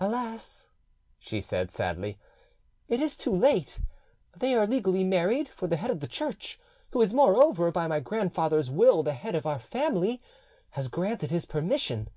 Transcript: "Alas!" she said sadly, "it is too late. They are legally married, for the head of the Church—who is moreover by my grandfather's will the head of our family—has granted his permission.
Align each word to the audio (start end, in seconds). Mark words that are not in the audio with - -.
"Alas!" 0.00 0.66
she 1.16 1.40
said 1.40 1.70
sadly, 1.70 2.18
"it 2.88 2.98
is 3.00 3.16
too 3.16 3.30
late. 3.30 3.78
They 4.36 4.52
are 4.56 4.66
legally 4.66 5.04
married, 5.04 5.48
for 5.48 5.68
the 5.68 5.76
head 5.76 5.92
of 5.92 6.00
the 6.00 6.08
Church—who 6.08 7.00
is 7.00 7.14
moreover 7.14 7.70
by 7.70 7.86
my 7.86 8.00
grandfather's 8.00 8.68
will 8.68 9.04
the 9.04 9.12
head 9.12 9.36
of 9.36 9.46
our 9.46 9.60
family—has 9.60 10.88
granted 10.88 11.30
his 11.30 11.44
permission. 11.46 12.08